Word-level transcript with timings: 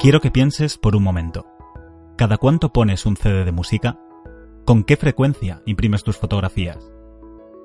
Quiero 0.00 0.22
que 0.22 0.30
pienses 0.30 0.78
por 0.78 0.96
un 0.96 1.02
momento. 1.02 1.44
¿Cada 2.16 2.38
cuánto 2.38 2.72
pones 2.72 3.04
un 3.04 3.18
CD 3.18 3.44
de 3.44 3.52
música? 3.52 3.98
¿Con 4.64 4.82
qué 4.82 4.96
frecuencia 4.96 5.60
imprimes 5.66 6.04
tus 6.04 6.16
fotografías? 6.16 6.78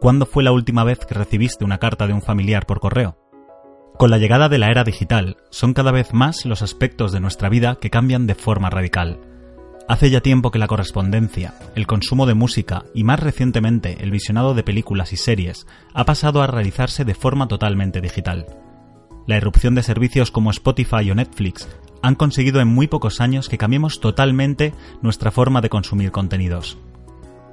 ¿Cuándo 0.02 0.26
fue 0.26 0.44
la 0.44 0.52
última 0.52 0.84
vez 0.84 1.00
que 1.06 1.14
recibiste 1.14 1.64
una 1.64 1.78
carta 1.78 2.08
de 2.08 2.14
un 2.14 2.22
familiar 2.22 2.66
por 2.66 2.82
correo? 2.82 3.18
Con 3.98 4.12
la 4.12 4.18
llegada 4.18 4.50
de 4.50 4.58
la 4.58 4.70
era 4.70 4.84
digital, 4.84 5.38
son 5.50 5.74
cada 5.74 5.94
vez 5.94 6.14
más 6.14 6.46
los 6.46 6.62
aspectos 6.62 7.14
de 7.14 7.22
nuestra 7.22 7.48
vida 7.48 7.78
que 7.80 7.90
cambian 7.90 8.28
de 8.28 8.36
forma 8.36 8.70
radical. 8.70 9.22
Hace 9.88 10.10
ya 10.10 10.20
tiempo 10.20 10.52
que 10.52 10.60
la 10.60 10.68
correspondencia, 10.68 11.54
el 11.74 11.88
consumo 11.88 12.26
de 12.26 12.34
música 12.34 12.84
y 12.94 13.06
más 13.06 13.22
recientemente 13.22 14.04
el 14.04 14.12
visionado 14.12 14.54
de 14.54 14.64
películas 14.64 15.14
y 15.14 15.16
series 15.16 15.68
ha 15.94 16.04
pasado 16.04 16.42
a 16.42 16.48
realizarse 16.48 17.06
de 17.06 17.16
forma 17.16 17.48
totalmente 17.48 18.02
digital. 18.02 18.46
La 19.26 19.38
irrupción 19.38 19.74
de 19.74 19.84
servicios 19.84 20.32
como 20.32 20.52
Spotify 20.52 21.10
o 21.10 21.16
Netflix 21.16 21.66
han 22.06 22.14
conseguido 22.14 22.62
en 22.62 22.68
muy 22.68 22.86
pocos 22.86 23.20
años 23.20 23.50
que 23.50 23.58
cambiemos 23.58 24.00
totalmente 24.00 24.76
nuestra 25.02 25.32
forma 25.32 25.62
de 25.62 25.70
consumir 25.70 26.12
contenidos. 26.12 26.78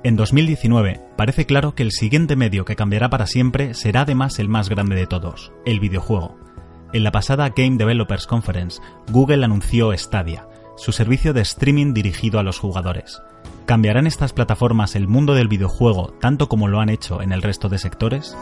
En 0.05 0.15
2019 0.15 1.01
parece 1.16 1.47
claro 1.47 1.74
que 1.74 1.83
el 1.83 1.91
siguiente 1.91 2.37
medio 2.37 2.66
que 2.66 2.77
cambiará 2.77 3.09
para 3.09 3.27
siempre 3.27 3.73
será 3.73 4.02
además 4.02 4.38
el 4.38 4.51
más 4.51 4.69
grande 4.69 4.95
de 4.95 5.07
todos, 5.07 5.52
el 5.65 5.80
videojuego. 5.80 6.37
En 6.93 7.02
la 7.02 7.12
pasada 7.12 7.48
Game 7.57 7.79
Developers 7.79 8.26
Conference, 8.26 8.82
Google 9.10 9.43
anunció 9.43 9.96
Stadia, 9.96 10.46
su 10.76 10.93
servicio 10.93 11.32
de 11.32 11.41
streaming 11.41 11.95
dirigido 11.95 12.38
a 12.38 12.43
los 12.43 12.59
jugadores. 12.59 13.23
¿Cambiarán 13.65 14.07
estas 14.07 14.35
plataformas 14.35 14.96
el 14.96 15.09
mundo 15.09 15.32
del 15.32 15.48
videojuego 15.48 16.13
tanto 16.21 16.51
como 16.51 16.69
lo 16.69 16.80
han 16.80 16.91
hecho 16.91 17.23
en 17.23 17.32
el 17.32 17.41
resto 17.41 17.71
de 17.71 17.79
sectores? 17.79 18.37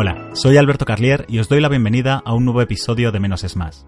Hola, 0.00 0.30
soy 0.32 0.56
Alberto 0.56 0.84
Carlier 0.84 1.24
y 1.26 1.40
os 1.40 1.48
doy 1.48 1.60
la 1.60 1.68
bienvenida 1.68 2.22
a 2.24 2.32
un 2.32 2.44
nuevo 2.44 2.62
episodio 2.62 3.10
de 3.10 3.18
Menos 3.18 3.42
es 3.42 3.56
Más. 3.56 3.84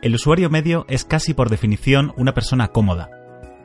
El 0.00 0.14
usuario 0.14 0.48
medio 0.48 0.86
es 0.88 1.04
casi 1.04 1.34
por 1.34 1.50
definición 1.50 2.14
una 2.16 2.32
persona 2.32 2.68
cómoda. 2.68 3.10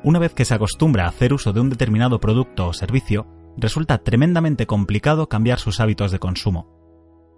Una 0.04 0.20
vez 0.20 0.34
que 0.34 0.44
se 0.44 0.54
acostumbra 0.54 1.06
a 1.06 1.08
hacer 1.08 1.34
uso 1.34 1.54
de 1.54 1.62
un 1.62 1.70
determinado 1.70 2.20
producto 2.20 2.68
o 2.68 2.74
servicio, 2.74 3.28
resulta 3.56 4.00
tremendamente 4.00 4.68
complicado 4.68 5.30
cambiar 5.30 5.58
sus 5.58 5.80
hábitos 5.80 6.12
de 6.12 6.20
consumo. 6.20 6.68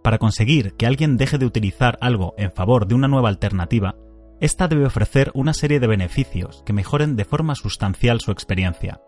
Para 0.03 0.17
conseguir 0.17 0.73
que 0.73 0.87
alguien 0.87 1.17
deje 1.17 1.37
de 1.37 1.45
utilizar 1.45 1.99
algo 2.01 2.33
en 2.39 2.51
favor 2.51 2.87
de 2.87 2.95
una 2.95 3.07
nueva 3.07 3.29
alternativa, 3.29 3.93
esta 4.39 4.67
debe 4.67 4.87
ofrecer 4.87 5.29
una 5.35 5.53
serie 5.53 5.79
de 5.79 5.85
beneficios 5.85 6.63
que 6.65 6.73
mejoren 6.73 7.15
de 7.15 7.25
forma 7.25 7.53
sustancial 7.53 8.21
su 8.21 8.31
experiencia. 8.31 9.01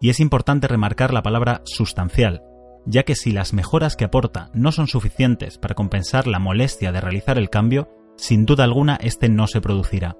Y 0.00 0.08
es 0.08 0.18
importante 0.18 0.66
remarcar 0.66 1.14
la 1.14 1.22
palabra 1.22 1.62
sustancial, 1.64 2.42
ya 2.86 3.02
que 3.02 3.14
si 3.14 3.32
las 3.32 3.52
mejoras 3.52 3.96
que 3.96 4.04
aporta 4.04 4.50
no 4.54 4.72
son 4.72 4.86
suficientes 4.86 5.58
para 5.58 5.74
compensar 5.74 6.26
la 6.26 6.38
molestia 6.38 6.92
de 6.92 7.00
realizar 7.00 7.36
el 7.36 7.50
cambio, 7.50 7.90
sin 8.16 8.46
duda 8.46 8.64
alguna 8.64 8.96
este 8.96 9.28
no 9.28 9.46
se 9.46 9.60
producirá. 9.60 10.16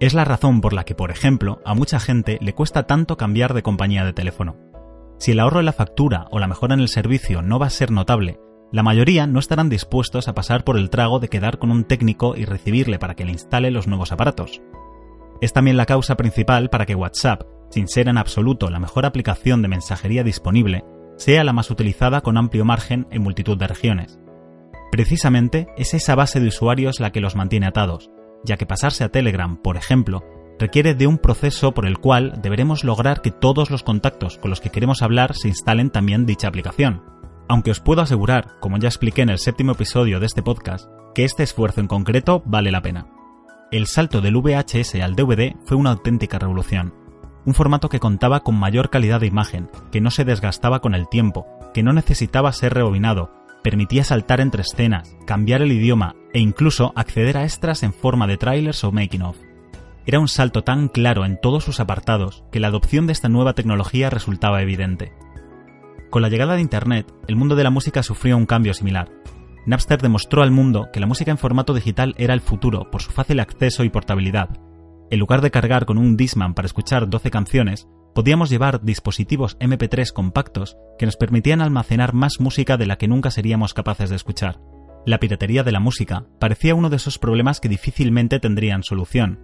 Es 0.00 0.14
la 0.14 0.24
razón 0.24 0.60
por 0.60 0.72
la 0.72 0.84
que, 0.84 0.94
por 0.94 1.10
ejemplo, 1.10 1.60
a 1.64 1.74
mucha 1.74 2.00
gente 2.00 2.38
le 2.40 2.54
cuesta 2.54 2.84
tanto 2.84 3.16
cambiar 3.16 3.54
de 3.54 3.62
compañía 3.62 4.04
de 4.04 4.12
teléfono. 4.12 4.56
Si 5.18 5.32
el 5.32 5.40
ahorro 5.40 5.60
en 5.60 5.66
la 5.66 5.72
factura 5.72 6.26
o 6.30 6.38
la 6.38 6.48
mejora 6.48 6.74
en 6.74 6.80
el 6.80 6.88
servicio 6.88 7.42
no 7.42 7.58
va 7.58 7.66
a 7.66 7.70
ser 7.70 7.90
notable, 7.90 8.40
la 8.72 8.82
mayoría 8.82 9.26
no 9.26 9.38
estarán 9.38 9.68
dispuestos 9.68 10.28
a 10.28 10.34
pasar 10.34 10.64
por 10.64 10.78
el 10.78 10.90
trago 10.90 11.20
de 11.20 11.28
quedar 11.28 11.58
con 11.58 11.70
un 11.70 11.84
técnico 11.84 12.36
y 12.36 12.46
recibirle 12.46 12.98
para 12.98 13.14
que 13.14 13.24
le 13.24 13.32
instale 13.32 13.70
los 13.70 13.86
nuevos 13.86 14.12
aparatos. 14.12 14.62
Es 15.40 15.52
también 15.52 15.76
la 15.76 15.86
causa 15.86 16.16
principal 16.16 16.70
para 16.70 16.86
que 16.86 16.94
WhatsApp, 16.94 17.42
sin 17.70 17.86
ser 17.86 18.08
en 18.08 18.16
absoluto 18.16 18.70
la 18.70 18.80
mejor 18.80 19.04
aplicación 19.04 19.60
de 19.60 19.68
mensajería 19.68 20.24
disponible, 20.24 20.84
sea 21.22 21.44
la 21.44 21.52
más 21.52 21.70
utilizada 21.70 22.20
con 22.20 22.36
amplio 22.36 22.64
margen 22.64 23.06
en 23.10 23.22
multitud 23.22 23.56
de 23.56 23.68
regiones. 23.68 24.18
Precisamente 24.90 25.68
es 25.76 25.94
esa 25.94 26.14
base 26.14 26.40
de 26.40 26.48
usuarios 26.48 26.98
la 26.98 27.12
que 27.12 27.20
los 27.20 27.36
mantiene 27.36 27.66
atados, 27.66 28.10
ya 28.44 28.56
que 28.56 28.66
pasarse 28.66 29.04
a 29.04 29.08
Telegram, 29.08 29.56
por 29.56 29.76
ejemplo, 29.76 30.24
requiere 30.58 30.94
de 30.94 31.06
un 31.06 31.18
proceso 31.18 31.72
por 31.72 31.86
el 31.86 31.98
cual 31.98 32.40
deberemos 32.42 32.84
lograr 32.84 33.22
que 33.22 33.30
todos 33.30 33.70
los 33.70 33.84
contactos 33.84 34.38
con 34.38 34.50
los 34.50 34.60
que 34.60 34.70
queremos 34.70 35.00
hablar 35.00 35.34
se 35.34 35.48
instalen 35.48 35.90
también 35.90 36.26
dicha 36.26 36.48
aplicación. 36.48 37.02
Aunque 37.48 37.70
os 37.70 37.80
puedo 37.80 38.02
asegurar, 38.02 38.58
como 38.60 38.78
ya 38.78 38.88
expliqué 38.88 39.22
en 39.22 39.30
el 39.30 39.38
séptimo 39.38 39.72
episodio 39.72 40.20
de 40.20 40.26
este 40.26 40.42
podcast, 40.42 40.88
que 41.14 41.24
este 41.24 41.42
esfuerzo 41.42 41.80
en 41.80 41.86
concreto 41.86 42.42
vale 42.44 42.70
la 42.70 42.82
pena. 42.82 43.06
El 43.70 43.86
salto 43.86 44.20
del 44.20 44.36
VHS 44.36 44.96
al 44.96 45.14
DVD 45.14 45.54
fue 45.64 45.76
una 45.76 45.90
auténtica 45.90 46.38
revolución, 46.38 46.94
un 47.44 47.54
formato 47.54 47.88
que 47.88 48.00
contaba 48.00 48.40
con 48.40 48.58
mayor 48.58 48.90
calidad 48.90 49.20
de 49.20 49.26
imagen, 49.26 49.70
que 49.90 50.00
no 50.00 50.10
se 50.10 50.24
desgastaba 50.24 50.80
con 50.80 50.94
el 50.94 51.08
tiempo, 51.08 51.46
que 51.74 51.82
no 51.82 51.92
necesitaba 51.92 52.52
ser 52.52 52.74
rebobinado, 52.74 53.32
permitía 53.62 54.04
saltar 54.04 54.40
entre 54.40 54.62
escenas, 54.62 55.16
cambiar 55.26 55.62
el 55.62 55.72
idioma 55.72 56.14
e 56.32 56.40
incluso 56.40 56.92
acceder 56.96 57.36
a 57.36 57.44
extras 57.44 57.82
en 57.82 57.92
forma 57.92 58.26
de 58.26 58.36
trailers 58.36 58.84
o 58.84 58.92
making 58.92 59.22
of. 59.22 59.36
Era 60.04 60.18
un 60.18 60.28
salto 60.28 60.62
tan 60.62 60.88
claro 60.88 61.24
en 61.24 61.40
todos 61.40 61.64
sus 61.64 61.78
apartados 61.78 62.44
que 62.50 62.58
la 62.58 62.68
adopción 62.68 63.06
de 63.06 63.12
esta 63.12 63.28
nueva 63.28 63.54
tecnología 63.54 64.10
resultaba 64.10 64.60
evidente. 64.60 65.12
Con 66.10 66.22
la 66.22 66.28
llegada 66.28 66.56
de 66.56 66.60
Internet, 66.60 67.12
el 67.28 67.36
mundo 67.36 67.54
de 67.54 67.64
la 67.64 67.70
música 67.70 68.02
sufrió 68.02 68.36
un 68.36 68.46
cambio 68.46 68.74
similar. 68.74 69.10
Napster 69.64 70.02
demostró 70.02 70.42
al 70.42 70.50
mundo 70.50 70.88
que 70.92 70.98
la 70.98 71.06
música 71.06 71.30
en 71.30 71.38
formato 71.38 71.72
digital 71.72 72.14
era 72.18 72.34
el 72.34 72.40
futuro 72.40 72.90
por 72.90 73.00
su 73.00 73.12
fácil 73.12 73.38
acceso 73.38 73.84
y 73.84 73.90
portabilidad, 73.90 74.50
en 75.12 75.18
lugar 75.18 75.42
de 75.42 75.50
cargar 75.50 75.84
con 75.84 75.98
un 75.98 76.16
Disman 76.16 76.54
para 76.54 76.64
escuchar 76.64 77.06
12 77.06 77.30
canciones, 77.30 77.86
podíamos 78.14 78.48
llevar 78.48 78.82
dispositivos 78.82 79.58
MP3 79.58 80.10
compactos 80.10 80.78
que 80.98 81.04
nos 81.04 81.16
permitían 81.16 81.60
almacenar 81.60 82.14
más 82.14 82.40
música 82.40 82.78
de 82.78 82.86
la 82.86 82.96
que 82.96 83.08
nunca 83.08 83.30
seríamos 83.30 83.74
capaces 83.74 84.08
de 84.08 84.16
escuchar. 84.16 84.58
La 85.04 85.20
piratería 85.20 85.64
de 85.64 85.72
la 85.72 85.80
música 85.80 86.24
parecía 86.40 86.74
uno 86.74 86.88
de 86.88 86.96
esos 86.96 87.18
problemas 87.18 87.60
que 87.60 87.68
difícilmente 87.68 88.40
tendrían 88.40 88.84
solución, 88.84 89.38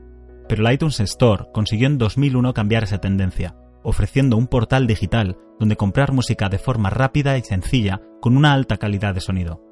pero 0.48 0.62
la 0.62 0.72
iTunes 0.72 1.00
Store 1.00 1.48
consiguió 1.52 1.86
en 1.86 1.98
2001 1.98 2.54
cambiar 2.54 2.84
esa 2.84 3.02
tendencia, 3.02 3.54
ofreciendo 3.82 4.38
un 4.38 4.46
portal 4.46 4.86
digital 4.86 5.36
donde 5.60 5.76
comprar 5.76 6.12
música 6.12 6.48
de 6.48 6.56
forma 6.56 6.88
rápida 6.88 7.36
y 7.36 7.42
sencilla 7.42 8.00
con 8.22 8.38
una 8.38 8.54
alta 8.54 8.78
calidad 8.78 9.14
de 9.14 9.20
sonido. 9.20 9.67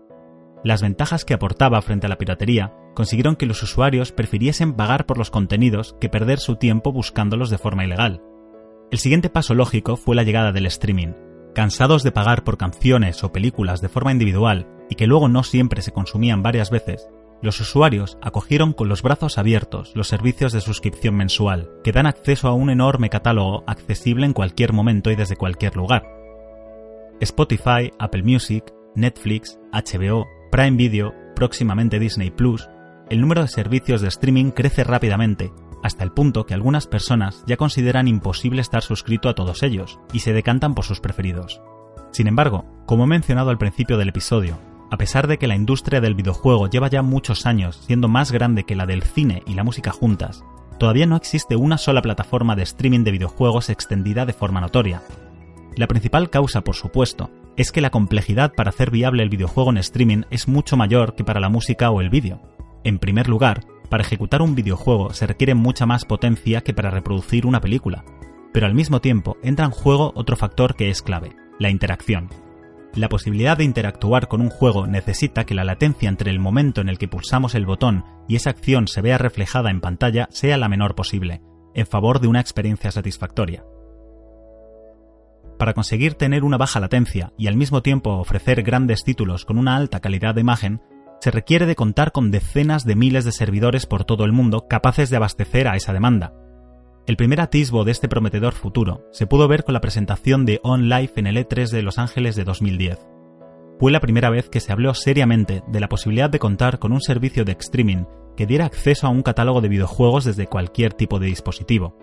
Las 0.65 0.83
ventajas 0.83 1.25
que 1.25 1.35
aportaba 1.35 1.81
frente 1.83 2.07
a 2.07 2.09
la 2.09 2.19
piratería 2.19 2.73
consiguieron 2.95 3.37
que 3.37 3.47
los 3.47 3.63
usuarios 3.63 4.13
prefiriesen 4.13 4.73
pagar 4.73 5.07
por 5.07 5.19
los 5.19 5.31
contenidos 5.31 5.97
que 6.01 6.09
perder 6.09 6.39
su 6.39 6.57
tiempo 6.57 6.93
buscándolos 6.93 7.51
de 7.51 7.59
forma 7.59 7.85
ilegal. 7.85 8.23
El 8.91 8.99
siguiente 8.99 9.31
paso 9.31 9.55
lógico 9.55 9.97
fue 9.97 10.17
la 10.17 10.23
llegada 10.23 10.53
del 10.53 10.67
streaming. 10.67 11.13
Cansados 11.55 12.03
de 12.03 12.13
pagar 12.13 12.45
por 12.45 12.59
canciones 12.59 13.23
o 13.25 13.33
películas 13.33 13.81
de 13.81 13.89
forma 13.89 14.13
individual 14.13 14.67
y 14.89 14.95
que 14.95 15.07
luego 15.07 15.29
no 15.29 15.43
siempre 15.43 15.83
se 15.83 15.93
consumían 15.93 16.43
varias 16.43 16.71
veces, 16.71 17.09
los 17.43 17.61
usuarios 17.61 18.17
acogieron 18.23 18.73
con 18.73 18.89
los 18.89 19.03
brazos 19.03 19.37
abiertos 19.37 19.93
los 19.95 20.09
servicios 20.09 20.53
de 20.53 20.63
suscripción 20.63 21.15
mensual, 21.17 21.71
que 21.85 21.93
dan 21.93 22.07
acceso 22.07 22.49
a 22.49 22.55
un 22.55 22.71
enorme 22.71 23.11
catálogo 23.11 23.63
accesible 23.67 24.25
en 24.25 24.33
cualquier 24.33 24.73
momento 24.73 25.11
y 25.11 25.17
desde 25.17 25.37
cualquier 25.37 25.77
lugar. 25.77 26.05
Spotify, 27.21 27.93
Apple 27.99 28.23
Music, 28.23 28.65
Netflix, 28.95 29.59
HBO, 29.73 30.27
Prime 30.51 30.77
Video, 30.77 31.15
próximamente 31.35 31.99
Disney 31.99 32.31
Plus, 32.31 32.69
el 33.11 33.21
número 33.21 33.43
de 33.43 33.49
servicios 33.49 34.01
de 34.01 34.09
streaming 34.09 34.51
crece 34.51 34.85
rápidamente, 34.85 35.53
hasta 35.83 36.05
el 36.05 36.13
punto 36.13 36.47
que 36.47 36.55
algunas 36.55 36.87
personas 36.87 37.45
ya 37.47 37.57
consideran 37.57 38.09
imposible 38.09 38.61
estar 38.61 38.83
suscrito 38.83 39.29
a 39.29 39.35
todos 39.35 39.63
ellos 39.63 39.99
y 40.13 40.21
se 40.21 40.33
decantan 40.33 40.75
por 40.75 40.85
sus 40.85 41.01
preferidos. 41.01 41.61
Sin 42.11 42.27
embargo, 42.27 42.65
como 42.87 43.05
he 43.05 43.09
mencionado 43.09 43.51
al 43.51 43.59
principio 43.59 43.99
del 43.99 44.09
episodio, 44.09 44.59
a 44.91 44.97
pesar 44.97 45.27
de 45.27 45.39
que 45.39 45.49
la 45.49 45.57
industria 45.57 46.01
del 46.01 46.15
videojuego 46.15 46.69
lleva 46.69 46.89
ya 46.89 47.03
muchos 47.03 47.45
años 47.45 47.81
siendo 47.87 48.09
más 48.09 48.31
grande 48.33 48.65
que 48.65 48.77
la 48.77 48.87
del 48.87 49.03
cine 49.03 49.43
y 49.47 49.55
la 49.55 49.65
música 49.65 49.91
juntas, 49.91 50.45
todavía 50.79 51.07
no 51.07 51.17
existe 51.17 51.57
una 51.57 51.79
sola 51.79 52.03
plataforma 52.03 52.55
de 52.55 52.63
streaming 52.63 53.05
de 53.05 53.13
videojuegos 53.13 53.69
extendida 53.69 54.27
de 54.27 54.33
forma 54.33 54.61
notoria. 54.61 55.03
La 55.77 55.89
principal 55.89 56.31
causa, 56.31 56.63
por 56.63 56.77
supuesto, 56.77 57.31
es 57.57 57.73
que 57.73 57.81
la 57.81 57.91
complejidad 57.91 58.53
para 58.55 58.71
hacer 58.71 58.91
viable 58.91 59.23
el 59.23 59.31
videojuego 59.31 59.71
en 59.71 59.79
streaming 59.79 60.23
es 60.31 60.49
mucho 60.49 60.77
mayor 60.77 61.15
que 61.15 61.25
para 61.25 61.41
la 61.41 61.49
música 61.49 61.91
o 61.91 62.01
el 62.01 62.11
vídeo, 62.11 62.41
en 62.85 62.99
primer 62.99 63.29
lugar, 63.29 63.65
para 63.89 64.03
ejecutar 64.03 64.43
un 64.43 64.55
videojuego 64.55 65.13
se 65.13 65.27
requiere 65.27 65.55
mucha 65.55 65.87
más 65.87 66.05
potencia 66.05 66.61
que 66.61 66.75
para 66.75 66.91
reproducir 66.91 67.47
una 67.47 67.61
película, 67.61 68.05
pero 68.53 68.67
al 68.67 68.75
mismo 68.75 69.01
tiempo 69.01 69.37
entra 69.43 69.65
en 69.65 69.71
juego 69.71 70.13
otro 70.15 70.37
factor 70.37 70.77
que 70.77 70.91
es 70.91 71.03
clave, 71.03 71.35
la 71.59 71.71
interacción. 71.71 72.29
La 72.95 73.09
posibilidad 73.09 73.59
de 73.59 73.65
interactuar 73.65 74.29
con 74.29 74.41
un 74.41 74.49
juego 74.49 74.87
necesita 74.87 75.45
que 75.45 75.55
la 75.55 75.65
latencia 75.65 76.09
entre 76.09 76.31
el 76.31 76.39
momento 76.39 76.81
en 76.81 76.89
el 76.89 76.97
que 76.97 77.09
pulsamos 77.09 77.55
el 77.55 77.67
botón 77.67 78.05
y 78.27 78.37
esa 78.37 78.51
acción 78.51 78.89
se 78.89 79.03
vea 79.03 79.19
reflejada 79.19 79.71
en 79.71 79.81
pantalla 79.81 80.29
sea 80.31 80.57
la 80.57 80.69
menor 80.69 80.95
posible, 80.95 81.43
en 81.75 81.87
favor 81.87 82.21
de 82.21 82.29
una 82.29 82.41
experiencia 82.41 82.91
satisfactoria. 82.91 83.65
Para 85.59 85.73
conseguir 85.73 86.15
tener 86.15 86.45
una 86.45 86.59
baja 86.59 86.81
latencia 86.81 87.33
y 87.39 87.47
al 87.47 87.57
mismo 87.57 87.83
tiempo 87.83 88.11
ofrecer 88.11 88.63
grandes 88.63 89.05
títulos 89.05 89.45
con 89.45 89.59
una 89.59 89.77
alta 89.77 90.01
calidad 90.01 90.35
de 90.35 90.43
imagen, 90.43 90.83
se 91.21 91.31
requiere 91.31 91.65
de 91.65 91.77
contar 91.77 92.13
con 92.13 92.31
decenas 92.31 92.85
de 92.85 92.95
miles 92.95 93.25
de 93.25 93.33
servidores 93.33 93.87
por 93.87 94.05
todo 94.05 94.25
el 94.25 94.33
mundo 94.33 94.67
capaces 94.69 95.09
de 95.09 95.17
abastecer 95.17 95.67
a 95.67 95.77
esa 95.77 95.95
demanda. 95.95 96.35
El 97.07 97.17
primer 97.17 97.41
atisbo 97.41 97.85
de 97.85 97.93
este 97.93 98.09
prometedor 98.09 98.53
futuro 98.53 99.07
se 99.13 99.27
pudo 99.27 99.49
ver 99.49 99.65
con 99.65 99.73
la 99.73 99.81
presentación 99.81 100.45
de 100.45 100.61
OnLive 100.63 101.13
en 101.17 101.27
el 101.27 101.37
E3 101.37 101.71
de 101.71 101.83
Los 101.83 101.99
Ángeles 101.99 102.37
de 102.37 102.45
2010. 102.45 102.99
Fue 103.79 103.93
la 103.93 104.01
primera 104.01 104.29
vez 104.29 104.49
que 104.49 104.61
se 104.61 104.73
habló 104.73 104.93
seriamente 104.93 105.63
de 105.69 105.81
la 105.81 105.89
posibilidad 105.89 106.29
de 106.29 106.39
contar 106.39 106.79
con 106.79 106.93
un 106.93 107.01
servicio 107.01 107.45
de 107.45 107.53
streaming 107.53 108.05
que 108.37 108.47
diera 108.47 108.67
acceso 108.67 109.07
a 109.07 109.11
un 109.11 109.23
catálogo 109.23 109.61
de 109.61 109.69
videojuegos 109.69 110.25
desde 110.25 110.49
cualquier 110.49 110.93
tipo 110.93 111.19
de 111.19 111.29
dispositivo. 111.29 111.97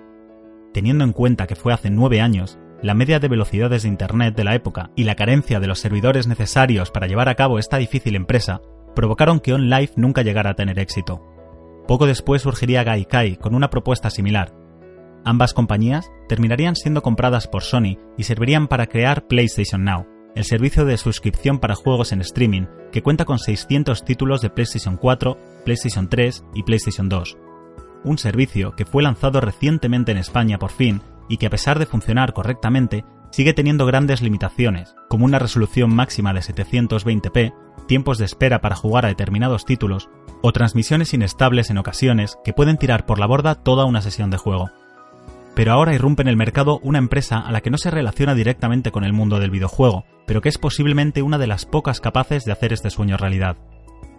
Teniendo 0.74 1.04
en 1.04 1.14
cuenta 1.14 1.48
que 1.48 1.56
fue 1.56 1.74
hace 1.74 1.90
nueve 1.90 2.22
años, 2.22 2.58
la 2.84 2.94
media 2.94 3.20
de 3.20 3.28
velocidades 3.28 3.82
de 3.82 3.90
Internet 3.90 4.36
de 4.36 4.44
la 4.44 4.54
época 4.54 4.92
y 4.96 5.06
la 5.06 5.16
carencia 5.16 5.60
de 5.60 5.66
los 5.68 5.80
servidores 5.80 6.28
necesarios 6.28 6.92
para 6.92 7.08
llevar 7.08 7.30
a 7.30 7.36
cabo 7.36 7.58
esta 7.58 7.78
difícil 7.78 8.16
empresa 8.16 8.62
provocaron 8.94 9.40
que 9.40 9.54
OnLive 9.54 9.94
nunca 9.96 10.22
llegara 10.22 10.52
a 10.52 10.56
tener 10.56 10.78
éxito. 10.78 11.26
Poco 11.88 12.06
después 12.06 12.44
surgiría 12.44 12.84
Gaikai 12.84 13.38
con 13.38 13.56
una 13.56 13.72
propuesta 13.72 14.12
similar, 14.12 14.54
Ambas 15.26 15.54
compañías 15.54 16.12
terminarían 16.28 16.76
siendo 16.76 17.02
compradas 17.02 17.48
por 17.48 17.64
Sony 17.64 17.98
y 18.18 18.24
servirían 18.24 18.68
para 18.68 18.88
crear 18.88 19.28
PlayStation 19.28 19.86
Now, 19.86 20.06
el 20.36 20.44
servicio 20.44 20.84
de 20.84 20.98
suscripción 20.98 21.60
para 21.60 21.76
juegos 21.76 22.12
en 22.12 22.20
streaming 22.20 22.66
que 22.92 23.02
cuenta 23.02 23.24
con 23.24 23.40
600 23.40 24.04
títulos 24.04 24.42
de 24.42 24.50
PlayStation 24.50 24.98
4, 24.98 25.38
PlayStation 25.64 26.10
3 26.10 26.44
y 26.54 26.64
PlayStation 26.64 27.08
2. 27.08 27.38
Un 28.04 28.18
servicio 28.18 28.76
que 28.76 28.86
fue 28.86 29.02
lanzado 29.02 29.40
recientemente 29.40 30.12
en 30.12 30.18
España 30.18 30.60
por 30.60 30.72
fin 30.72 31.02
y 31.28 31.38
que 31.38 31.48
a 31.48 31.50
pesar 31.50 31.80
de 31.80 31.86
funcionar 31.86 32.34
correctamente, 32.34 33.06
sigue 33.32 33.54
teniendo 33.54 33.86
grandes 33.86 34.22
limitaciones, 34.22 34.96
como 35.10 35.26
una 35.26 35.40
resolución 35.40 35.94
máxima 35.94 36.34
de 36.34 36.42
720p, 36.42 37.54
tiempos 37.88 38.18
de 38.18 38.26
espera 38.26 38.62
para 38.62 38.76
jugar 38.76 39.06
a 39.06 39.10
determinados 39.10 39.66
títulos 39.66 40.10
o 40.42 40.52
transmisiones 40.52 41.14
inestables 41.14 41.70
en 41.70 41.78
ocasiones 41.78 42.38
que 42.44 42.54
pueden 42.54 42.78
tirar 42.78 43.06
por 43.06 43.20
la 43.20 43.26
borda 43.26 43.56
toda 43.56 43.86
una 43.86 44.02
sesión 44.02 44.30
de 44.30 44.38
juego 44.38 44.72
pero 45.56 45.72
ahora 45.72 45.94
irrumpe 45.94 46.22
en 46.22 46.28
el 46.28 46.38
mercado 46.38 46.80
una 46.84 46.98
empresa 46.98 47.40
a 47.40 47.52
la 47.52 47.62
que 47.62 47.70
no 47.70 47.78
se 47.78 47.92
relaciona 47.92 48.36
directamente 48.36 48.92
con 48.92 49.04
el 49.04 49.14
mundo 49.14 49.40
del 49.40 49.52
videojuego, 49.52 50.06
pero 50.26 50.42
que 50.42 50.50
es 50.50 50.58
posiblemente 50.58 51.22
una 51.22 51.38
de 51.38 51.48
las 51.48 51.66
pocas 51.66 52.00
capaces 52.00 52.46
de 52.46 52.52
hacer 52.52 52.74
este 52.74 52.90
sueño 52.90 53.18
realidad. 53.18 53.58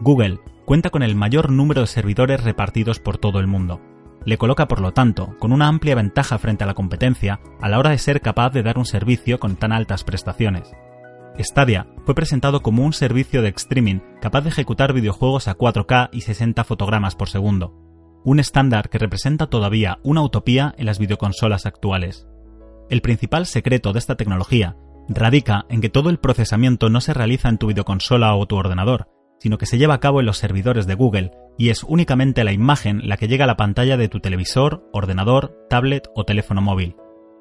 Google 0.00 0.38
cuenta 0.64 0.90
con 0.90 1.02
el 1.02 1.14
mayor 1.14 1.50
número 1.50 1.82
de 1.82 1.86
servidores 1.86 2.42
repartidos 2.42 3.00
por 3.00 3.18
todo 3.18 3.40
el 3.40 3.46
mundo. 3.46 3.80
Le 4.24 4.38
coloca, 4.38 4.68
por 4.68 4.80
lo 4.80 4.92
tanto, 4.92 5.36
con 5.38 5.52
una 5.52 5.68
amplia 5.68 5.94
ventaja 5.94 6.38
frente 6.38 6.64
a 6.64 6.66
la 6.66 6.74
competencia 6.74 7.40
a 7.60 7.68
la 7.68 7.78
hora 7.78 7.90
de 7.90 7.98
ser 7.98 8.20
capaz 8.20 8.50
de 8.50 8.62
dar 8.62 8.78
un 8.78 8.86
servicio 8.86 9.38
con 9.38 9.56
tan 9.56 9.72
altas 9.72 10.04
prestaciones. 10.04 10.72
Stadia 11.38 11.86
fue 12.04 12.14
presentado 12.14 12.62
como 12.62 12.84
un 12.84 12.92
servicio 12.92 13.42
de 13.42 13.48
streaming 13.48 14.00
capaz 14.20 14.42
de 14.42 14.50
ejecutar 14.50 14.92
videojuegos 14.92 15.48
a 15.48 15.56
4K 15.56 16.10
y 16.12 16.22
60 16.22 16.62
fotogramas 16.64 17.16
por 17.16 17.28
segundo, 17.28 17.74
un 18.24 18.40
estándar 18.40 18.88
que 18.88 18.98
representa 18.98 19.48
todavía 19.48 19.98
una 20.02 20.22
utopía 20.22 20.74
en 20.78 20.86
las 20.86 20.98
videoconsolas 20.98 21.66
actuales. 21.66 22.26
El 22.88 23.02
principal 23.02 23.46
secreto 23.46 23.92
de 23.92 23.98
esta 23.98 24.14
tecnología 24.16 24.76
radica 25.08 25.66
en 25.68 25.80
que 25.80 25.90
todo 25.90 26.08
el 26.08 26.18
procesamiento 26.18 26.88
no 26.88 27.00
se 27.00 27.14
realiza 27.14 27.48
en 27.48 27.58
tu 27.58 27.66
videoconsola 27.66 28.34
o 28.36 28.46
tu 28.46 28.56
ordenador, 28.56 29.08
sino 29.44 29.58
que 29.58 29.66
se 29.66 29.76
lleva 29.76 29.92
a 29.92 30.00
cabo 30.00 30.20
en 30.20 30.26
los 30.26 30.38
servidores 30.38 30.86
de 30.86 30.94
Google 30.94 31.32
y 31.58 31.68
es 31.68 31.84
únicamente 31.84 32.44
la 32.44 32.52
imagen 32.52 33.06
la 33.06 33.18
que 33.18 33.28
llega 33.28 33.44
a 33.44 33.46
la 33.46 33.58
pantalla 33.58 33.98
de 33.98 34.08
tu 34.08 34.18
televisor, 34.20 34.88
ordenador, 34.90 35.54
tablet 35.68 36.08
o 36.14 36.24
teléfono 36.24 36.62
móvil. 36.62 36.96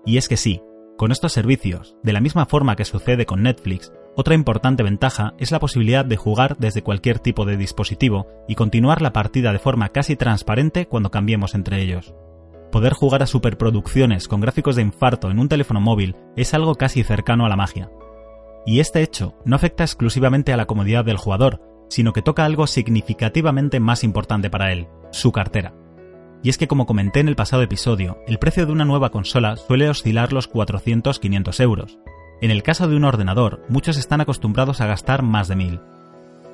Y 0.06 0.18
es 0.18 0.28
que 0.28 0.36
sí, 0.36 0.62
con 0.98 1.14
estos 1.14 1.32
servicios, 1.32 1.96
de 2.04 2.12
la 2.12 2.20
misma 2.20 2.46
forma 2.46 2.76
que 2.76 2.84
sucede 2.84 3.26
con 3.26 3.42
Netflix, 3.42 3.94
otra 4.18 4.36
importante 4.36 4.84
ventaja 4.84 5.34
es 5.38 5.52
la 5.52 5.62
posibilidad 5.62 6.04
de 6.04 6.18
jugar 6.18 6.58
desde 6.58 6.82
cualquier 6.82 7.20
tipo 7.20 7.46
de 7.46 7.56
dispositivo 7.56 8.28
y 8.50 8.56
continuar 8.56 9.02
la 9.02 9.14
partida 9.14 9.54
de 9.54 9.60
forma 9.60 9.88
casi 9.88 10.18
transparente 10.18 10.88
cuando 10.88 11.10
cambiemos 11.10 11.56
entre 11.56 11.82
ellos. 11.82 12.14
Poder 12.70 12.92
jugar 12.92 13.24
a 13.24 13.28
superproducciones 13.28 14.28
con 14.28 14.42
gráficos 14.42 14.76
de 14.76 14.82
infarto 14.82 15.32
en 15.32 15.40
un 15.40 15.48
teléfono 15.48 15.80
móvil 15.80 16.18
es 16.36 16.54
algo 16.54 16.76
casi 16.76 17.02
cercano 17.04 17.46
a 17.46 17.50
la 17.50 17.56
magia. 17.56 17.90
Y 18.66 18.82
este 18.82 19.02
hecho 19.04 19.36
no 19.46 19.56
afecta 19.56 19.86
exclusivamente 19.86 20.52
a 20.52 20.58
la 20.58 20.66
comodidad 20.66 21.06
del 21.06 21.18
jugador, 21.18 21.73
sino 21.90 22.14
que 22.14 22.22
toca 22.22 22.46
algo 22.46 22.68
significativamente 22.68 23.80
más 23.80 24.04
importante 24.04 24.50
para 24.50 24.72
él, 24.72 24.88
su 25.12 25.32
cartera. 25.32 25.74
Y 26.42 26.50
es 26.50 26.58
que 26.58 26.68
como 26.68 26.86
comenté 26.86 27.20
en 27.20 27.30
el 27.30 27.36
pasado 27.36 27.62
episodio, 27.62 28.18
el 28.28 28.40
precio 28.40 28.66
de 28.66 28.72
una 28.72 28.86
nueva 28.86 29.12
consola 29.12 29.56
suele 29.56 29.90
oscilar 29.90 30.34
los 30.34 30.52
400-500 30.52 31.60
euros, 31.62 32.00
en 32.44 32.52
el 32.52 32.62
caso 32.62 32.90
de 32.90 32.98
un 32.98 33.06
ordenador, 33.06 33.64
muchos 33.70 33.98
están 33.98 34.20
acostumbrados 34.20 34.82
a 34.82 34.86
gastar 34.86 35.24
más 35.24 35.48
de 35.48 35.56
mil. 35.56 35.80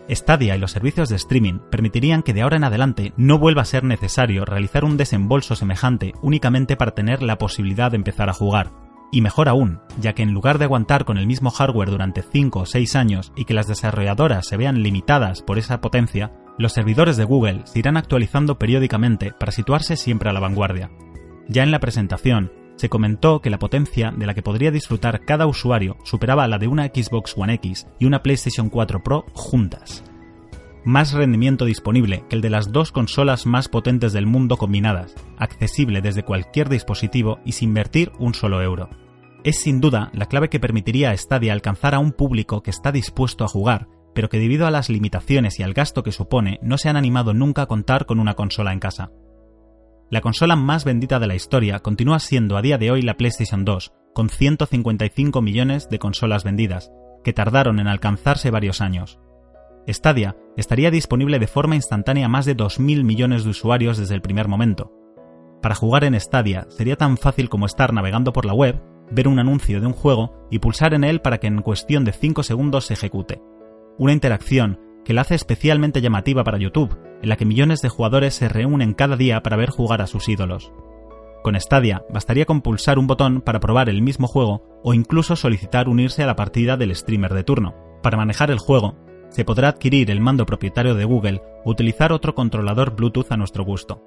Stadia 0.08 0.56
y 0.56 0.60
los 0.60 0.72
servicios 0.72 1.10
de 1.10 1.16
streaming 1.16 1.58
permitirían 1.72 2.22
que 2.22 2.31
de 2.31 2.44
ahora 2.44 2.58
en 2.58 2.64
adelante 2.64 3.12
no 3.18 3.40
vuelva 3.40 3.64
a 3.64 3.66
ser 3.66 3.84
necesario 3.84 4.46
realizar 4.46 4.86
un 4.86 4.98
desembolso 4.98 5.56
semejante 5.56 6.14
únicamente 6.22 6.76
para 6.76 6.92
tener 6.92 7.24
la 7.24 7.40
posibilidad 7.40 7.90
de 7.90 7.98
empezar 7.98 8.30
a 8.30 8.34
jugar. 8.34 8.72
Y 9.11 9.21
mejor 9.21 9.50
aún, 9.50 9.79
ya 10.00 10.13
que 10.13 10.23
en 10.23 10.33
lugar 10.33 10.59
de 10.59 10.65
aguantar 10.65 11.06
con 11.06 11.17
el 11.17 11.25
mismo 11.25 11.50
hardware 11.50 11.89
durante 11.89 12.21
5 12.21 12.59
o 12.59 12.65
6 12.65 12.95
años 12.95 13.31
y 13.35 13.45
que 13.45 13.53
las 13.53 13.67
desarrolladoras 13.67 14.47
se 14.47 14.57
vean 14.57 14.83
limitadas 14.83 15.41
por 15.41 15.57
esa 15.57 15.81
potencia, 15.81 16.31
los 16.57 16.73
servidores 16.73 17.17
de 17.17 17.23
Google 17.23 17.61
se 17.65 17.79
irán 17.79 17.97
actualizando 17.97 18.59
periódicamente 18.59 19.31
para 19.31 19.51
situarse 19.51 19.95
siempre 19.95 20.29
a 20.29 20.33
la 20.33 20.39
vanguardia. 20.39 20.91
Ya 21.47 21.63
en 21.63 21.71
la 21.71 21.79
presentación, 21.79 22.51
se 22.75 22.88
comentó 22.88 23.41
que 23.41 23.50
la 23.50 23.59
potencia 23.59 24.11
de 24.15 24.25
la 24.25 24.33
que 24.33 24.41
podría 24.41 24.71
disfrutar 24.71 25.25
cada 25.25 25.47
usuario 25.47 25.97
superaba 26.06 26.47
la 26.47 26.59
de 26.59 26.67
una 26.67 26.85
Xbox 26.85 27.33
One 27.35 27.56
X 27.56 27.88
y 28.00 28.06
una 28.06 28.23
PlayStation 28.23 28.69
4 28.69 29.03
Pro 29.03 29.25
juntas. 29.33 30.03
Más 30.86 31.12
rendimiento 31.12 31.66
disponible 31.66 32.24
que 32.30 32.36
el 32.38 32.42
de 32.42 32.50
las 32.50 32.72
dos 32.72 32.92
consolas 32.92 33.46
más 33.46 33.68
potentes 33.68 34.14
del 34.14 34.26
mundo 34.26 34.58
combinadas, 34.58 35.14
accesible 35.38 36.02
desde 36.02 36.24
cualquier 36.24 36.70
dispositivo 36.70 37.40
y 37.44 37.52
sin 37.52 37.70
invertir 37.70 38.12
un 38.18 38.34
solo 38.34 38.62
euro. 38.62 38.90
Es 39.44 39.60
sin 39.60 39.81
duda 39.81 40.10
la 40.14 40.28
clave 40.28 40.50
que 40.50 40.60
permitiría 40.60 41.12
a 41.12 41.18
Stadia 41.18 41.54
alcanzar 41.54 41.96
a 41.96 42.00
un 42.00 42.12
público 42.12 42.64
que 42.64 42.72
está 42.72 42.92
dispuesto 42.92 43.44
a 43.44 43.50
jugar, 43.50 43.88
pero 44.14 44.30
que 44.30 44.40
debido 44.40 44.68
a 44.68 44.72
las 44.72 44.90
limitaciones 44.90 45.60
y 45.60 45.64
al 45.64 45.74
gasto 45.74 46.04
que 46.04 46.12
supone 46.12 46.60
no 46.62 46.78
se 46.78 46.90
han 46.90 46.98
animado 46.98 47.34
nunca 47.34 47.64
a 47.64 47.68
contar 47.68 48.06
con 48.06 48.20
una 48.20 48.34
consola 48.36 48.74
en 48.74 48.80
casa. 48.80 49.12
La 50.10 50.22
consola 50.22 50.56
más 50.56 50.86
vendida 50.86 51.20
de 51.20 51.28
la 51.28 51.36
historia 51.36 51.80
continúa 51.80 52.20
siendo 52.20 52.58
a 52.58 52.62
día 52.62 52.78
de 52.78 52.90
hoy 52.90 53.02
la 53.02 53.16
PlayStation 53.16 53.64
2, 53.64 53.94
con 54.14 54.30
155 54.30 55.42
millones 55.42 55.88
de 55.90 56.00
consolas 56.00 56.44
vendidas, 56.44 56.92
que 57.24 57.31
tardaron 57.31 57.80
en 57.80 57.88
alcanzarse 57.88 58.50
varios 58.50 58.81
años. 58.81 59.19
Stadia 59.88 60.36
estaría 60.57 60.92
disponible 60.92 61.40
de 61.40 61.48
forma 61.48 61.76
instantánea 61.76 62.26
a 62.26 62.30
más 62.30 62.45
de 62.45 62.56
2.000 62.56 63.04
millones 63.04 63.44
de 63.44 63.50
usuarios 63.50 63.98
desde 63.98 64.16
el 64.16 64.21
primer 64.21 64.48
momento. 64.48 64.92
Para 65.62 65.76
jugar 65.76 66.04
en 66.04 66.19
Stadia 66.19 66.68
sería 66.69 66.95
tan 66.95 67.18
fácil 67.18 67.50
como 67.50 67.66
estar 67.66 67.94
navegando 67.94 68.33
por 68.33 68.45
la 68.45 68.54
web, 68.54 68.81
ver 69.12 69.28
un 69.28 69.40
anuncio 69.40 69.81
de 69.81 69.88
un 69.88 69.94
juego 69.94 70.48
y 70.50 70.59
pulsar 70.59 70.94
en 70.94 71.04
él 71.04 71.21
para 71.21 71.40
que 71.40 71.48
en 71.48 71.62
cuestión 71.62 72.06
de 72.06 72.12
5 72.12 72.44
segundos 72.44 72.86
se 72.86 72.94
ejecute. 72.94 73.42
Una 73.98 74.14
interacción 74.14 74.80
que 75.04 75.14
la 75.14 75.21
hace 75.21 75.36
especialmente 75.36 76.02
llamativa 76.02 76.44
para 76.44 76.59
YouTube, 76.59 76.98
en 77.21 77.30
la 77.30 77.36
que 77.36 77.45
millones 77.45 77.81
de 77.81 77.90
jugadores 77.90 78.36
se 78.36 78.48
reúnen 78.48 78.94
cada 78.94 79.16
día 79.16 79.42
para 79.42 79.57
ver 79.57 79.69
jugar 79.69 80.02
a 80.02 80.07
sus 80.07 80.30
ídolos. 80.30 80.71
Con 81.44 81.59
Stadia 81.59 82.04
bastaría 82.09 82.45
con 82.45 82.62
pulsar 82.62 83.00
un 83.00 83.07
botón 83.07 83.42
para 83.42 83.59
probar 83.59 83.90
el 83.90 84.02
mismo 84.02 84.28
juego 84.28 84.64
o 84.83 84.94
incluso 84.94 85.36
solicitar 85.36 85.90
unirse 85.90 86.24
a 86.24 86.28
la 86.28 86.36
partida 86.36 86.78
del 86.78 86.95
streamer 86.95 87.33
de 87.33 87.44
turno. 87.44 87.76
Para 88.04 88.18
manejar 88.18 88.52
el 88.52 88.59
juego, 88.59 88.95
se 89.30 89.45
podrá 89.45 89.69
adquirir 89.69 90.12
el 90.12 90.21
mando 90.21 90.45
propietario 90.45 90.95
de 90.95 91.06
Google 91.06 91.42
o 91.64 91.71
utilizar 91.71 92.12
otro 92.12 92.36
controlador 92.36 92.95
Bluetooth 92.95 93.31
a 93.31 93.38
nuestro 93.38 93.64
gusto. 93.64 94.04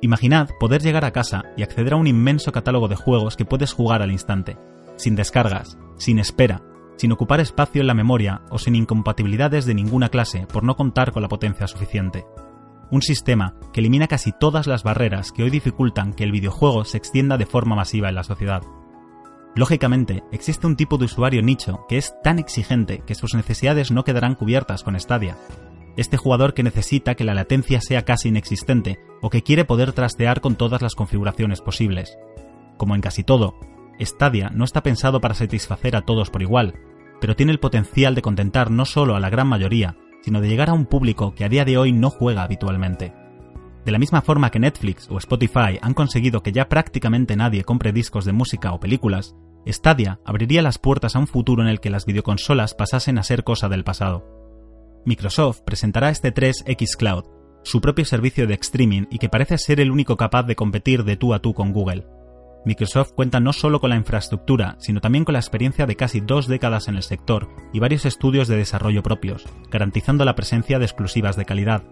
Imaginad 0.00 0.50
poder 0.58 0.82
llegar 0.82 1.04
a 1.04 1.12
casa 1.12 1.44
y 1.56 1.62
acceder 1.62 1.92
a 1.92 1.96
un 1.96 2.06
inmenso 2.06 2.50
catálogo 2.50 2.88
de 2.88 2.96
juegos 2.96 3.36
que 3.36 3.44
puedes 3.44 3.72
jugar 3.72 4.02
al 4.02 4.10
instante, 4.10 4.56
sin 4.96 5.14
descargas, 5.14 5.78
sin 5.96 6.18
espera, 6.18 6.62
sin 6.96 7.12
ocupar 7.12 7.40
espacio 7.40 7.80
en 7.80 7.86
la 7.86 7.94
memoria 7.94 8.42
o 8.50 8.58
sin 8.58 8.74
incompatibilidades 8.74 9.64
de 9.64 9.74
ninguna 9.74 10.08
clase 10.08 10.46
por 10.52 10.64
no 10.64 10.76
contar 10.76 11.12
con 11.12 11.22
la 11.22 11.28
potencia 11.28 11.66
suficiente. 11.66 12.24
Un 12.90 13.02
sistema 13.02 13.54
que 13.72 13.80
elimina 13.80 14.06
casi 14.06 14.32
todas 14.32 14.66
las 14.66 14.82
barreras 14.82 15.32
que 15.32 15.44
hoy 15.44 15.50
dificultan 15.50 16.12
que 16.12 16.24
el 16.24 16.32
videojuego 16.32 16.84
se 16.84 16.98
extienda 16.98 17.38
de 17.38 17.46
forma 17.46 17.74
masiva 17.74 18.08
en 18.08 18.16
la 18.16 18.24
sociedad. 18.24 18.62
Lógicamente, 19.54 20.22
existe 20.32 20.66
un 20.66 20.76
tipo 20.76 20.96
de 20.96 21.04
usuario 21.04 21.42
nicho 21.42 21.84
que 21.88 21.98
es 21.98 22.14
tan 22.22 22.38
exigente 22.38 23.02
que 23.06 23.14
sus 23.14 23.34
necesidades 23.34 23.90
no 23.90 24.04
quedarán 24.04 24.34
cubiertas 24.34 24.82
con 24.82 24.98
Stadia. 24.98 25.36
Este 25.96 26.16
jugador 26.16 26.54
que 26.54 26.62
necesita 26.62 27.14
que 27.14 27.24
la 27.24 27.34
latencia 27.34 27.82
sea 27.82 28.02
casi 28.02 28.30
inexistente 28.30 28.98
o 29.20 29.28
que 29.28 29.42
quiere 29.42 29.66
poder 29.66 29.92
trastear 29.92 30.40
con 30.40 30.56
todas 30.56 30.80
las 30.80 30.94
configuraciones 30.94 31.60
posibles. 31.60 32.16
Como 32.78 32.94
en 32.94 33.02
casi 33.02 33.24
todo, 33.24 33.54
Stadia 34.00 34.50
no 34.54 34.64
está 34.64 34.82
pensado 34.82 35.20
para 35.20 35.34
satisfacer 35.34 35.96
a 35.96 36.02
todos 36.02 36.30
por 36.30 36.40
igual, 36.40 36.74
pero 37.20 37.36
tiene 37.36 37.52
el 37.52 37.60
potencial 37.60 38.14
de 38.14 38.22
contentar 38.22 38.70
no 38.70 38.86
solo 38.86 39.16
a 39.16 39.20
la 39.20 39.28
gran 39.28 39.48
mayoría, 39.48 39.96
sino 40.22 40.40
de 40.40 40.48
llegar 40.48 40.70
a 40.70 40.74
un 40.74 40.86
público 40.86 41.34
que 41.34 41.44
a 41.44 41.50
día 41.50 41.66
de 41.66 41.76
hoy 41.76 41.92
no 41.92 42.08
juega 42.08 42.42
habitualmente. 42.42 43.12
De 43.84 43.92
la 43.92 43.98
misma 43.98 44.22
forma 44.22 44.50
que 44.50 44.60
Netflix 44.60 45.08
o 45.10 45.18
Spotify 45.18 45.78
han 45.80 45.94
conseguido 45.94 46.42
que 46.42 46.52
ya 46.52 46.68
prácticamente 46.68 47.36
nadie 47.36 47.64
compre 47.64 47.92
discos 47.92 48.24
de 48.24 48.32
música 48.32 48.72
o 48.72 48.80
películas, 48.80 49.34
Stadia 49.66 50.20
abriría 50.24 50.62
las 50.62 50.78
puertas 50.78 51.16
a 51.16 51.18
un 51.18 51.26
futuro 51.26 51.62
en 51.62 51.68
el 51.68 51.80
que 51.80 51.90
las 51.90 52.06
videoconsolas 52.06 52.74
pasasen 52.74 53.18
a 53.18 53.22
ser 53.22 53.44
cosa 53.44 53.68
del 53.68 53.84
pasado. 53.84 54.24
Microsoft 55.04 55.60
presentará 55.62 56.10
este 56.10 56.30
3 56.30 56.64
X 56.66 56.96
Cloud, 56.96 57.24
su 57.64 57.80
propio 57.80 58.04
servicio 58.04 58.46
de 58.46 58.54
streaming 58.54 59.06
y 59.10 59.18
que 59.18 59.28
parece 59.28 59.58
ser 59.58 59.80
el 59.80 59.90
único 59.90 60.16
capaz 60.16 60.44
de 60.44 60.56
competir 60.56 61.04
de 61.04 61.16
tú 61.16 61.34
a 61.34 61.40
tú 61.40 61.54
con 61.54 61.72
Google. 61.72 62.06
Microsoft 62.64 63.12
cuenta 63.12 63.40
no 63.40 63.52
solo 63.52 63.80
con 63.80 63.90
la 63.90 63.96
infraestructura, 63.96 64.76
sino 64.78 65.00
también 65.00 65.24
con 65.24 65.32
la 65.32 65.40
experiencia 65.40 65.86
de 65.86 65.96
casi 65.96 66.20
dos 66.20 66.46
décadas 66.46 66.86
en 66.86 66.94
el 66.94 67.02
sector 67.02 67.48
y 67.72 67.80
varios 67.80 68.06
estudios 68.06 68.46
de 68.46 68.56
desarrollo 68.56 69.02
propios, 69.02 69.44
garantizando 69.70 70.24
la 70.24 70.36
presencia 70.36 70.78
de 70.78 70.84
exclusivas 70.84 71.36
de 71.36 71.44
calidad. 71.44 71.82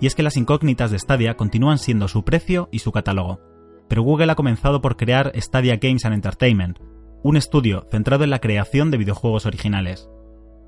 Y 0.00 0.06
es 0.06 0.14
que 0.14 0.22
las 0.22 0.36
incógnitas 0.36 0.90
de 0.90 0.98
Stadia 0.98 1.36
continúan 1.36 1.78
siendo 1.78 2.08
su 2.08 2.24
precio 2.24 2.68
y 2.70 2.80
su 2.80 2.92
catálogo. 2.92 3.40
Pero 3.88 4.02
Google 4.02 4.32
ha 4.32 4.36
comenzado 4.36 4.80
por 4.80 4.96
crear 4.96 5.32
Stadia 5.36 5.76
Games 5.76 6.04
and 6.04 6.14
Entertainment, 6.14 6.78
un 7.22 7.36
estudio 7.36 7.86
centrado 7.90 8.24
en 8.24 8.30
la 8.30 8.40
creación 8.40 8.90
de 8.90 8.98
videojuegos 8.98 9.46
originales. 9.46 10.08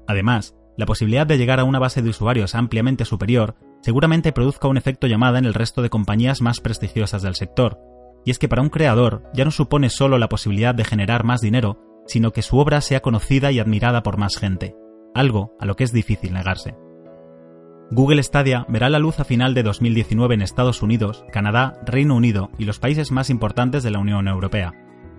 Además, 0.06 0.56
la 0.76 0.87
posibilidad 0.87 1.26
de 1.26 1.38
llegar 1.38 1.61
a 1.61 1.64
una 1.64 1.78
base 1.78 2.02
de 2.02 2.08
usuarios 2.08 2.54
ampliamente 2.54 3.04
superior 3.04 3.56
seguramente 3.82 4.32
produzca 4.32 4.68
un 4.68 4.76
efecto 4.76 5.06
llamada 5.06 5.38
en 5.38 5.44
el 5.44 5.54
resto 5.54 5.82
de 5.82 5.90
compañías 5.90 6.40
más 6.40 6.61
prestigiosas 6.61 7.23
del 7.23 7.35
sector, 7.35 7.78
y 8.25 8.30
es 8.30 8.38
que 8.38 8.49
para 8.49 8.62
un 8.62 8.70
creador 8.70 9.25
ya 9.35 9.44
no 9.44 9.50
supone 9.50 9.90
solo 9.90 10.18
la 10.18 10.28
posibilidad 10.28 10.75
de 10.75 10.85
generar 10.85 11.25
más 11.25 11.40
dinero, 11.40 11.78
sino 12.06 12.32
que 12.32 12.42
su 12.42 12.58
obra 12.58 12.80
sea 12.80 13.00
conocida 13.00 13.52
y 13.52 13.58
admirada 13.58 14.02
por 14.02 14.18
más 14.18 14.37
gente, 14.37 14.76
algo 15.14 15.56
a 15.61 15.66
lo 15.66 15.76
que 15.76 15.85
es 15.85 15.92
difícil 15.92 16.32
negarse. 16.32 16.76
Google 17.90 18.23
Stadia 18.23 18.66
verá 18.68 18.90
la 18.90 18.99
luz 18.99 19.18
a 19.18 19.25
final 19.25 19.54
de 19.54 19.62
2019 19.62 20.35
en 20.35 20.42
Estados 20.42 20.83
Unidos, 20.83 21.25
Canadá, 21.33 21.80
Reino 21.87 22.16
Unido 22.16 22.50
y 22.59 22.64
los 22.64 22.78
países 22.78 23.11
más 23.11 23.30
importantes 23.30 23.83
de 23.83 23.90
la 23.90 23.99
Unión 23.99 24.28
Europea. 24.28 24.75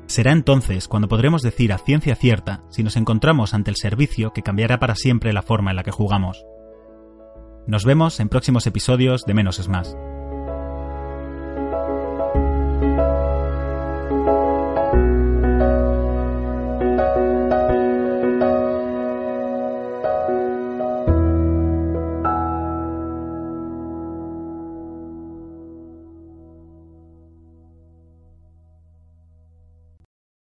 Será 0.05 0.31
entonces 0.31 0.87
cuando 0.87 1.07
podremos 1.07 1.41
decir 1.41 1.73
a 1.73 1.79
ciencia 1.79 2.15
cierta 2.15 2.63
si 2.69 2.83
nos 2.83 2.95
encontramos 2.95 3.53
ante 3.53 3.71
el 3.71 3.75
servicio 3.75 4.33
que 4.33 4.43
cambiará 4.43 4.79
para 4.79 4.95
siempre 4.95 5.33
la 5.33 5.41
forma 5.41 5.71
en 5.71 5.77
la 5.77 5.83
que 5.83 5.91
jugamos. 5.91 6.45
Nos 7.65 7.85
vemos 7.85 8.19
en 8.19 8.29
próximos 8.29 8.65
episodios 8.67 9.23
de 9.25 9.33
Menos 9.33 9.59
es 9.59 9.67
Más. 9.67 9.95